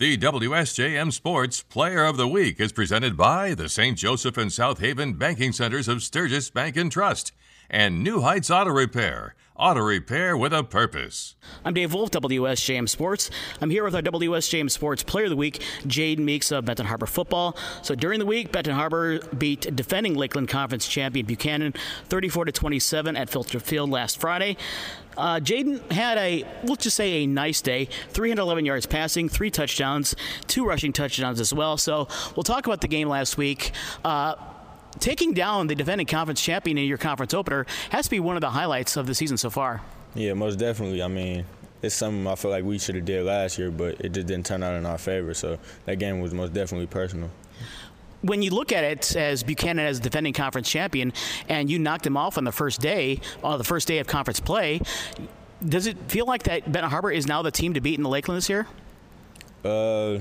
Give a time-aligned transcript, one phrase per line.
[0.00, 3.98] The WSJM Sports Player of the Week is presented by the St.
[3.98, 7.32] Joseph and South Haven Banking Centers of Sturgis Bank and Trust
[7.68, 9.34] and New Heights Auto Repair.
[9.60, 11.34] Auto repair with a purpose.
[11.66, 13.30] I'm Dave Wolf, WSJM Sports.
[13.60, 17.04] I'm here with our WSJM Sports Player of the Week, Jaeden Meeks of Benton Harbor
[17.04, 17.54] Football.
[17.82, 21.74] So during the week, Benton Harbor beat defending Lakeland Conference champion Buchanan
[22.06, 24.56] 34 to 27 at Filstrup Field last Friday.
[25.18, 27.84] Uh, Jaeden had a, let's just say, a nice day.
[28.12, 30.16] 311 yards passing, three touchdowns,
[30.46, 31.76] two rushing touchdowns as well.
[31.76, 33.72] So we'll talk about the game last week.
[34.06, 34.36] Uh,
[35.00, 38.40] taking down the defending conference champion in your conference opener has to be one of
[38.40, 39.80] the highlights of the season so far.
[40.14, 41.02] Yeah, most definitely.
[41.02, 41.44] I mean,
[41.82, 44.46] it's something I feel like we should have did last year, but it just didn't
[44.46, 45.34] turn out in our favor.
[45.34, 47.30] So that game was most definitely personal.
[48.22, 51.14] When you look at it as Buchanan as defending conference champion,
[51.48, 54.40] and you knocked him off on the first day, on the first day of conference
[54.40, 54.82] play,
[55.66, 58.10] does it feel like that Benton Harbor is now the team to beat in the
[58.10, 58.66] Lakeland this year?
[59.64, 60.18] Uh,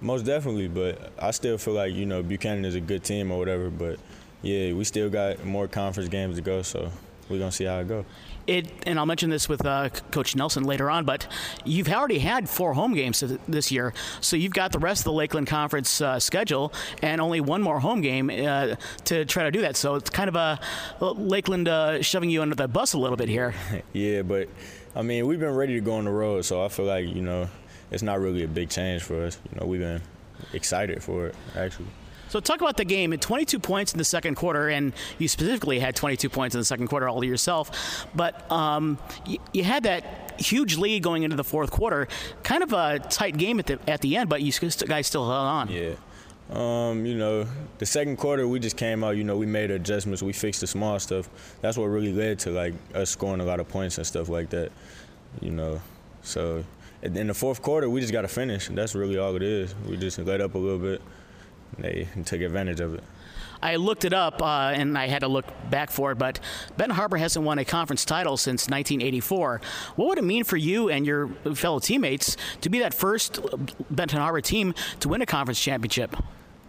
[0.00, 3.38] most definitely, but I still feel like you know Buchanan is a good team or
[3.38, 3.70] whatever.
[3.70, 3.98] But
[4.42, 6.90] yeah, we still got more conference games to go, so
[7.28, 8.04] we're gonna see how it goes.
[8.46, 11.28] It, and I'll mention this with uh, Coach Nelson later on, but
[11.64, 15.12] you've already had four home games this year, so you've got the rest of the
[15.12, 16.72] Lakeland Conference uh, schedule
[17.02, 19.76] and only one more home game uh, to try to do that.
[19.76, 20.58] So it's kind of a
[21.00, 23.54] Lakeland uh, shoving you under the bus a little bit here.
[23.92, 24.48] yeah, but
[24.96, 27.22] I mean we've been ready to go on the road, so I feel like you
[27.22, 27.48] know
[27.90, 29.38] it's not really a big change for us.
[29.52, 30.02] You know, we've been
[30.52, 31.88] excited for it actually.
[32.30, 33.12] So talk about the game.
[33.12, 36.64] At 22 points in the second quarter, and you specifically had 22 points in the
[36.64, 38.06] second quarter all to yourself.
[38.14, 42.06] But um, you, you, had that huge lead going into the fourth quarter.
[42.44, 45.46] Kind of a tight game at the at the end, but you guys still held
[45.46, 45.68] on.
[45.70, 45.94] Yeah.
[46.52, 47.46] Um, you know,
[47.78, 49.16] the second quarter we just came out.
[49.16, 50.22] You know, we made adjustments.
[50.22, 51.28] We fixed the small stuff.
[51.62, 54.50] That's what really led to like us scoring a lot of points and stuff like
[54.50, 54.70] that.
[55.40, 55.80] You know,
[56.22, 56.64] so
[57.02, 58.68] in the fourth quarter, we just got to finish.
[58.68, 59.74] That's really all it is.
[59.86, 61.00] We just let up a little bit.
[61.78, 63.04] They took advantage of it.
[63.62, 66.40] I looked it up uh, and I had to look back for it, but
[66.76, 69.60] Benton Harbor hasn't won a conference title since 1984.
[69.96, 73.38] What would it mean for you and your fellow teammates to be that first
[73.90, 76.16] Benton Harbor team to win a conference championship?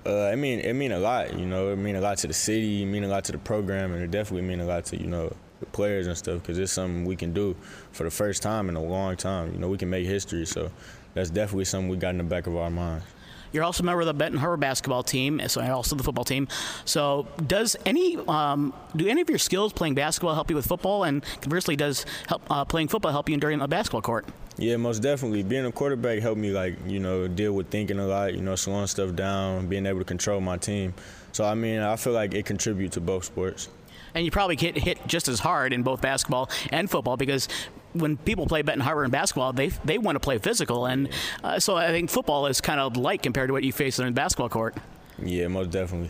[0.05, 1.37] Uh, I mean, it mean a lot.
[1.37, 2.83] You know, it mean a lot to the city.
[2.83, 5.07] It mean a lot to the program, and it definitely mean a lot to you
[5.07, 7.55] know the players and stuff because it's something we can do
[7.93, 9.53] for the first time in a long time.
[9.53, 10.69] You know, we can make history, so
[11.13, 13.05] that's definitely something we got in the back of our minds.
[13.53, 16.23] You're also a member of the Benton Harbor basketball team, so and also the football
[16.23, 16.47] team.
[16.85, 21.03] So, does any um, do any of your skills playing basketball help you with football,
[21.03, 24.25] and conversely, does help, uh, playing football help you during the basketball court?
[24.57, 25.43] Yeah, most definitely.
[25.43, 28.55] Being a quarterback helped me like you know deal with thinking a lot, you know,
[28.55, 30.93] slowing stuff down, being able to control my team.
[31.33, 33.67] So I mean, I feel like it contributes to both sports
[34.13, 37.47] and you probably get hit just as hard in both basketball and football because
[37.93, 41.09] when people play Benton Harbor in basketball, they they want to play physical, and
[41.43, 44.05] uh, so I think football is kind of light compared to what you face in
[44.05, 44.75] the basketball court.
[45.21, 46.09] Yeah, most definitely.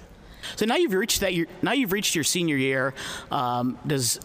[0.55, 1.33] So now you've reached that.
[1.33, 2.93] Year, now you've reached your senior year.
[3.31, 4.19] Um, does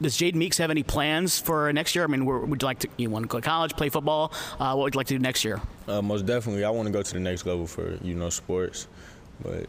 [0.00, 2.04] does Jaeden Meeks have any plans for next year?
[2.04, 4.32] I mean, would you like to you want to go to college, play football?
[4.58, 5.60] Uh, what would you like to do next year?
[5.86, 8.88] Uh, most definitely, I want to go to the next level for you know sports,
[9.42, 9.66] but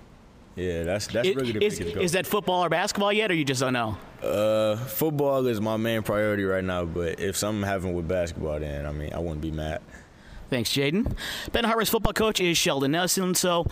[0.56, 2.03] yeah, that's that's it, really the is, biggest goal.
[2.03, 3.97] Is that football or basketball yet, or you just don't know?
[4.22, 8.86] Uh, football is my main priority right now, but if something happened with basketball, then
[8.86, 9.81] I mean, I wouldn't be mad.
[10.50, 11.16] Thanks, Jaeden.
[11.52, 13.34] Ben Harbor's football coach is Sheldon Nelson.
[13.34, 13.66] So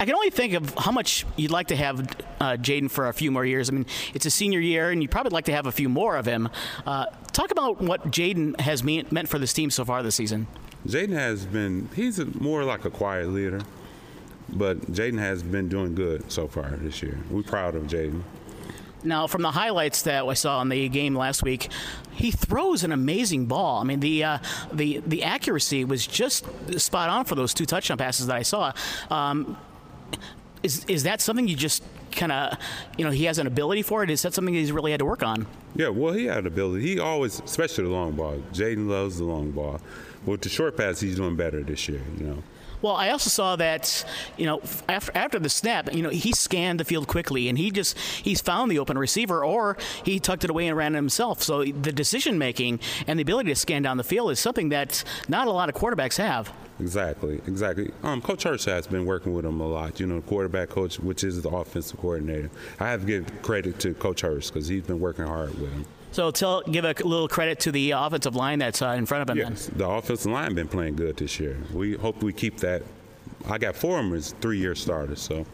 [0.00, 2.00] I can only think of how much you'd like to have
[2.40, 3.68] uh, Jaeden for a few more years.
[3.68, 6.16] I mean, it's a senior year, and you'd probably like to have a few more
[6.16, 6.48] of him.
[6.86, 10.46] Uh, talk about what Jaeden has mean, meant for this team so far this season.
[10.86, 13.60] Jaeden has been, he's a, more like a quiet leader.
[14.48, 17.18] But Jaeden has been doing good so far this year.
[17.30, 18.22] We're proud of Jaeden.
[19.02, 21.68] Now, from the highlights that I saw in the game last week,
[22.12, 23.80] he throws an amazing ball.
[23.80, 24.38] I mean, the uh,
[24.72, 26.46] the the accuracy was just
[26.80, 28.72] spot on for those two touchdown passes that I saw.
[29.10, 29.58] Um,
[30.62, 31.82] is is that something you just
[32.12, 32.56] kind of,
[32.96, 34.10] you know, he has an ability for it?
[34.10, 35.46] Is that something he's really had to work on?
[35.76, 36.86] Yeah, well, he had ability.
[36.86, 38.36] He always, especially the long ball.
[38.52, 39.80] Jaeden loves the long ball.
[40.24, 42.00] With the short pass, he's doing better this year.
[42.18, 42.42] You know.
[42.84, 44.04] Well, I also saw that
[44.36, 44.60] you know
[44.90, 48.42] after after the snap, you know he scanned the field quickly and he just he's
[48.42, 51.42] found the open receiver or he tucked it away and ran it himself.
[51.42, 55.02] So the decision making and the ability to scan down the field is something that
[55.28, 56.52] not a lot of quarterbacks have.
[56.80, 57.90] Exactly, exactly.
[58.02, 60.00] Um, coach Hirsch has been working with him a lot.
[60.00, 62.50] You know, the quarterback coach, which is the offensive coordinator.
[62.80, 65.84] I have to give credit to Coach Hirsch because he's been working hard with him.
[66.12, 69.30] So tell, give a little credit to the offensive line that's uh, in front of
[69.30, 69.38] him.
[69.38, 69.78] Yes, then.
[69.78, 71.58] the offensive line been playing good this year.
[71.72, 72.82] We hope we keep that.
[73.48, 75.20] I got four of them as three-year starters.
[75.20, 75.44] So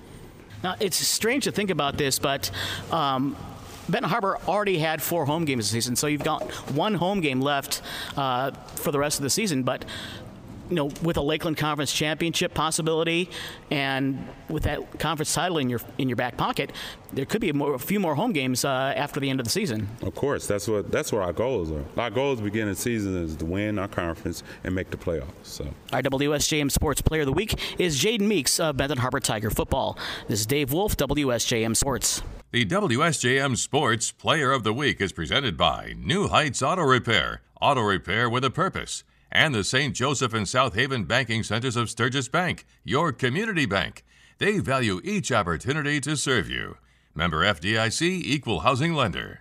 [0.62, 2.50] now it's strange to think about this, but.
[2.90, 3.36] Um,
[3.88, 7.40] Benton Harbor already had four home games this season, so you've got one home game
[7.40, 7.82] left
[8.16, 9.64] uh, for the rest of the season.
[9.64, 9.84] But
[10.70, 13.28] you know, with a Lakeland Conference championship possibility,
[13.70, 16.72] and with that conference title in your in your back pocket,
[17.12, 19.44] there could be a, more, a few more home games uh, after the end of
[19.44, 19.88] the season.
[20.02, 21.84] Of course, that's what that's what our goals are.
[21.96, 24.96] Our goals at beginning of the season is to win our conference and make the
[24.96, 25.26] playoffs.
[25.42, 29.50] So, our WSJM Sports Player of the Week is Jaeden Meeks of Benton Harbor Tiger
[29.50, 29.98] Football.
[30.28, 32.22] This is Dave Wolf, WSJM Sports.
[32.52, 37.80] The WSJM Sports Player of the Week is presented by New Heights Auto Repair, auto
[37.80, 39.94] repair with a purpose, and the St.
[39.94, 44.04] Joseph and South Haven Banking Centers of Sturgis Bank, your community bank.
[44.38, 46.76] They value each opportunity to serve you.
[47.14, 49.40] Member FDIC Equal Housing Lender.